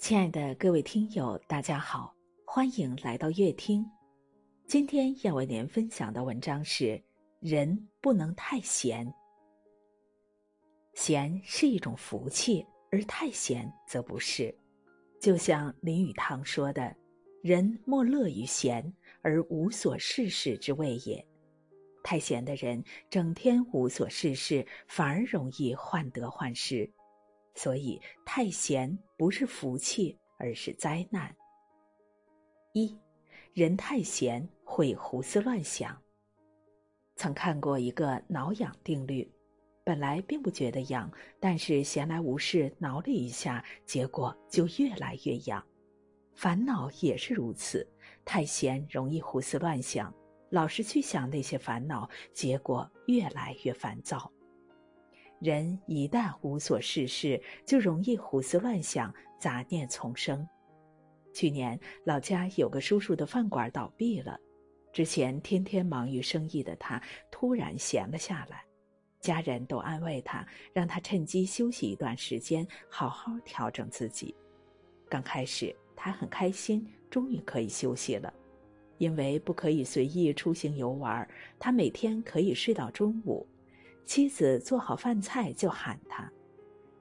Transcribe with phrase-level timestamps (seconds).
[0.00, 2.16] 亲爱的各位听友，大家好，
[2.46, 3.84] 欢迎来到乐听。
[4.66, 7.00] 今天要为您分享的文章是：
[7.38, 9.06] 人不能太闲。
[10.94, 14.52] 闲是一种福气，而太闲则不是。
[15.20, 16.96] 就像林语堂说的
[17.44, 18.82] ：“人莫乐于闲，
[19.20, 21.24] 而无所事事之谓也。”
[22.02, 26.90] 太闲的人，整天无所事事，反而容易患得患失。
[27.54, 31.34] 所以，太闲不是福气，而是灾难。
[32.72, 32.96] 一，
[33.52, 36.00] 人太闲会胡思乱想。
[37.16, 39.30] 曾看过一个挠痒定律，
[39.84, 45.62] 本来并不觉得痒，但是闲来无事挠了一下，结果就越来越痒。
[46.34, 47.86] 烦恼也是如此，
[48.24, 50.14] 太闲容易胡思乱想，
[50.48, 54.32] 老是去想那些烦恼，结果越来越烦躁。
[55.40, 60.46] 人一旦无所事事，就容易胡思乱想，杂念丛生。
[61.32, 64.38] 去年老家有个叔叔的饭馆倒闭了，
[64.92, 68.62] 之前天天忙于生意的他突然闲了下来，
[69.18, 74.34] 家人都安慰他，让他趁机休息一段时间，好好调整自己。
[75.08, 78.30] 刚开始他很开心，终于可以休息了，
[78.98, 81.26] 因为不可以随意出行游玩，
[81.58, 83.46] 他每天可以睡到中午。
[84.04, 86.30] 妻子做好饭菜就喊他，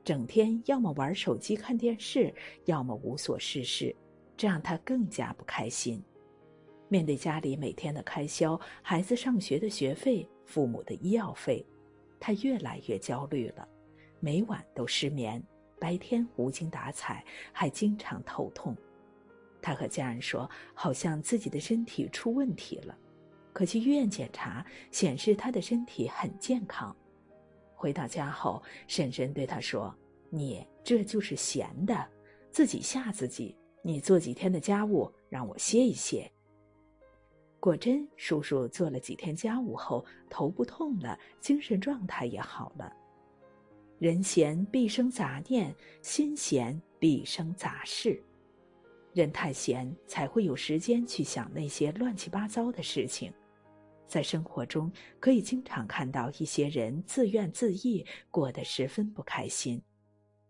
[0.04, 2.34] 整天要么玩手机看电视，
[2.66, 3.96] 要么无所事事，
[4.38, 6.04] 这让他更加不开心。
[6.88, 11.66] 面对家里每天的开销，孩子上学的学费、父母的医药费，
[12.20, 13.68] 他越来越焦虑了，
[14.20, 15.44] 每晚都失眠，
[15.80, 18.76] 白天无精打采，还经常头痛。
[19.62, 22.98] 他和家人说，好像自己的身体出问题了。
[23.52, 26.96] 可去医院检查，显示他的身体很健康。
[27.76, 29.96] 回到家后，婶婶对他说
[30.30, 32.08] ：“你这就是闲的，
[32.52, 33.56] 自己吓自己。
[33.82, 36.30] 你做几天的家务，让我歇一歇。”
[37.60, 42.94] 果真，叔叔做了几天家务后，头不痛了，精神状态也好了。
[43.98, 48.22] 人闲必生杂念，心闲必生杂事。
[49.14, 53.34] 人太闲，才会有时间去想那些乱七八糟的事情。
[54.08, 59.82] 在生活中，可以经常看到一些人自怨自艾，过得十分不开心，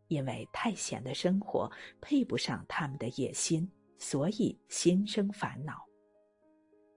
[0.07, 5.85] 因为太闲的生活配不上他们的野心，所以心生烦恼。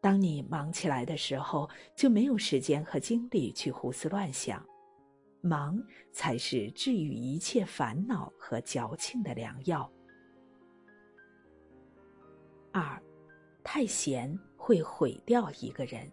[0.01, 4.65] 当你忙起来的时候，就没有时间和精力去胡思乱想，
[5.41, 5.81] 忙
[6.13, 9.91] 才是治愈一切烦恼和矫情的良药。
[13.75, 16.07] 太闲会毁掉一个人。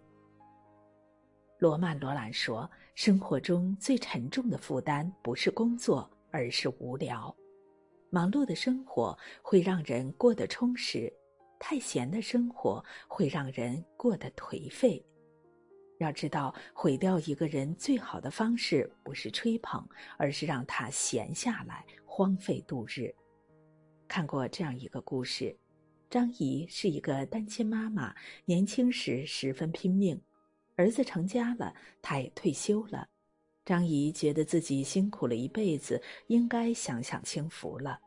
[1.58, 7.36] 罗曼·罗兰说：“生活中最沉重的负担不是工作，而是无聊。
[8.12, 11.12] 忙碌的生活会让人过得充实，
[11.60, 15.06] 太闲的生活会让人过得颓废。
[15.98, 19.86] 要知道，毁掉一个人最好的方式不是吹捧，
[20.18, 23.14] 而是让他闲下来，荒废度日。”
[24.08, 25.54] 看过这样一个故事。
[26.10, 28.16] 张姨是一个单亲妈妈，
[28.46, 30.20] 年轻时十分拼命，
[30.76, 31.72] 儿子成家了，
[32.02, 33.08] 她也退休了。
[33.64, 38.00] 张姨觉得自己辛苦了一辈子，应该享享清福了。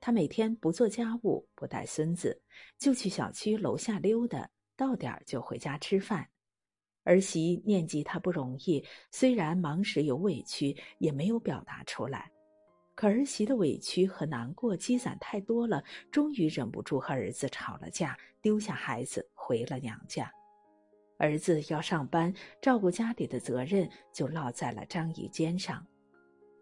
[0.00, 2.40] 她每天不做家务，不带孙子，
[2.78, 6.26] 就去小区楼下溜达，到点儿就回家吃饭。
[7.04, 12.31] 儿媳念及她不容易，虽然忙时有委屈，也没有表达出来。
[13.02, 15.82] 可儿媳的委屈和难过积攒太多了，
[16.12, 20.30] 终于忍不住和儿子吵了架，丢下孩子回了娘家。
[21.18, 25.84] 儿子要上班，照顾家里的责任就落在了张姨肩上。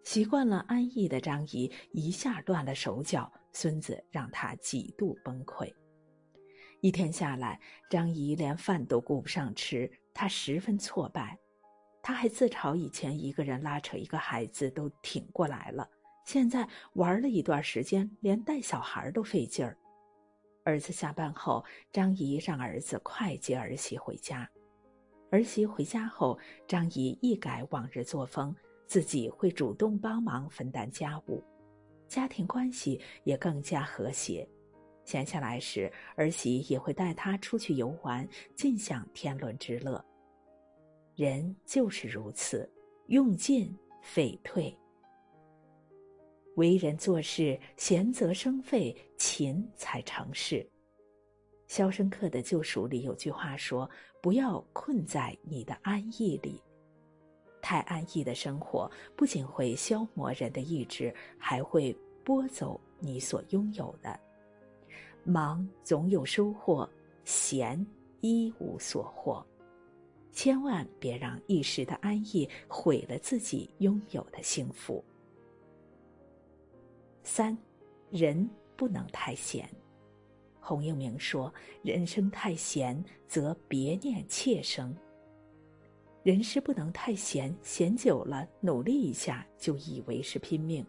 [0.03, 5.71] 习惯了安逸的张姨一下乱了手脚，孙子让她几度崩溃。
[6.81, 11.39] 一天下来，张姨连饭都顾不上吃，她十分挫败。
[12.03, 15.87] 她还自嘲以前一个人拉扯一个孩子都挺过来了。
[16.25, 19.77] 现在玩了一段时间，连带小孩都费劲儿。
[20.65, 24.48] 儿子下班后，张姨让儿子快接儿媳回家。
[25.30, 28.54] 儿媳回家后，张姨一改往日作风，
[28.86, 31.42] 自己会主动帮忙分担家务，
[32.06, 34.48] 家庭关系也更加和谐。
[35.04, 40.04] 闲下来时，儿媳也会带她出去游玩，尽享天伦之乐。
[41.16, 42.71] 人就是如此，
[43.06, 44.77] 用尽废退。
[46.56, 50.56] 为人做事，闲则生废，勤才成事。
[51.66, 53.88] 《肖申克的救赎》里有句话说
[54.20, 56.60] ：“不要困在你的安逸里。”
[57.62, 64.18] 太安逸的生活不仅会消磨人的意志，还会剥走你所拥有的。
[65.22, 66.88] 忙总有收获，
[67.24, 67.86] 闲
[68.20, 69.47] 一无所获。
[70.32, 75.04] 千万别让一时的安逸毁了自己拥有的幸福。
[77.22, 77.57] 三，
[78.11, 79.69] 人不能太闲。
[80.59, 81.53] 洪应明说
[81.83, 84.95] ：“人生太闲，则别念妾生。”
[86.22, 90.84] 人是不能太闲，闲久了，努力一下就以为是拼命。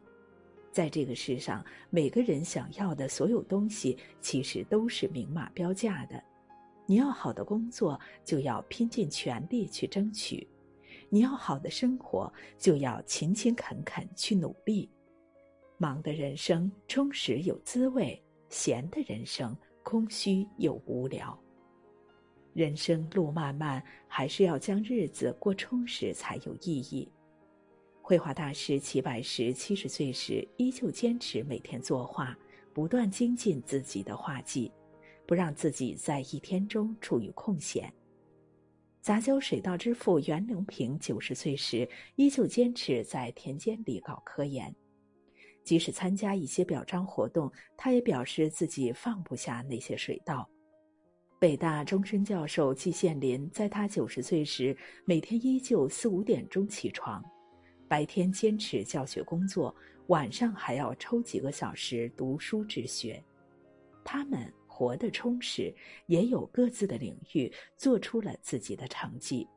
[0.72, 6.22] 在这个世上，每个人想要的所有东西，其实都是明码标价的。
[6.86, 10.45] 你要好的工作，就要拼尽全力去争取；
[11.10, 14.89] 你要好的生活，就要勤勤恳恳去努力。
[15.81, 21.36] 忙的人生充实有滋味，闲的人生空虚又无聊。
[22.54, 27.12] 人生路漫漫，还是要将日子过充实才有意义。
[28.00, 32.38] 绘画大师齐白石七十岁时，依旧坚持每天作画，
[32.75, 34.72] 不断精进自己的画技，
[35.25, 37.92] 不让自己在一天中处于空闲。
[39.01, 44.72] 杂交水稻之父袁隆平九十岁时，依旧坚持在田间里搞科研，
[45.63, 50.47] 即使参加一些表彰活动，他也表示自己放不下那些水稻。
[51.39, 57.23] 北大终身教授季羡林在他九十岁时，每天依旧四五点钟起床，
[57.87, 59.75] 白天坚持教学工作，
[60.07, 63.23] 晚上还要抽几个小时读书治学。
[64.03, 65.73] 他们活得充实，
[66.07, 69.43] 也有各自的领域，做出了自己的成绩。《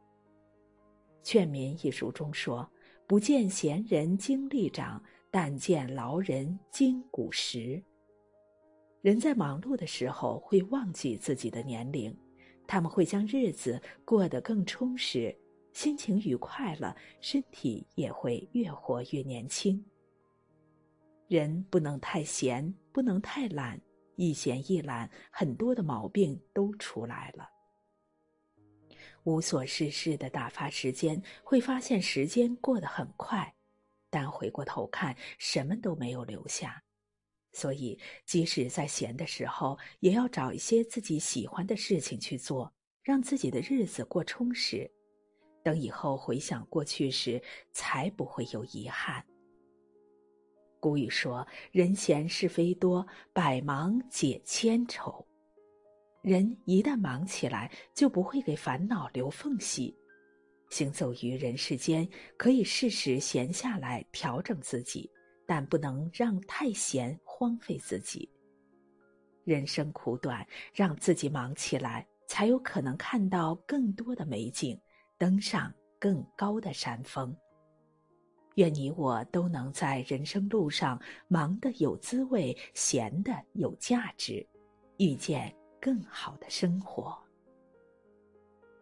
[1.22, 2.70] 劝民》一书中说
[3.06, 5.02] ：“不见贤人经历长，
[5.34, 7.82] 但见劳人筋骨时。”
[9.02, 12.16] 人在忙碌的时候会忘记自己的年龄，
[12.69, 15.36] 他们会将日子过得更充实，
[15.72, 19.84] 心情愉快了，身体也会越活越年轻。
[21.26, 23.76] 人不能太闲，不能太懒，
[24.14, 27.50] 一闲一懒，很多的毛病都出来了。
[29.25, 33.52] 无所事事的打发时间，会发现时间过得很快，
[34.14, 36.81] 但回过头看，什么都没有留下。
[37.52, 42.72] 所以，即使在闲的时候，也要找一些自己喜欢的事情去做，
[43.02, 44.88] 让自己的日子过充实。
[45.64, 49.25] 等以后回想过去时，才不会有遗憾。
[50.78, 55.26] 古语说：“人闲是非多，百忙解千愁。”
[56.22, 59.93] 人一旦忙起来，就不会给烦恼留缝隙。
[60.75, 65.09] 行走于人世间，可以适时闲下来，调整自己。
[65.47, 68.29] 但不能让太闲荒废自己。
[69.44, 74.76] 人生苦短，让自己忙起来，才有可能看到更多的美景，
[75.17, 77.32] 登上更高的山峰。
[78.56, 84.44] 愿你我都能在人生路上忙得有滋味，闲得有价值，
[84.99, 87.24] 遇见更好的生活。